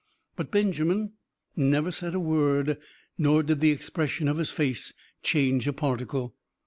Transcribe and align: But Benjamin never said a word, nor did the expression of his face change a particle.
But 0.35 0.49
Benjamin 0.49 1.11
never 1.55 1.91
said 1.91 2.15
a 2.15 2.19
word, 2.19 2.79
nor 3.19 3.43
did 3.43 3.61
the 3.61 3.69
expression 3.69 4.27
of 4.27 4.37
his 4.37 4.49
face 4.49 4.93
change 5.21 5.67
a 5.67 5.73
particle. 5.73 6.33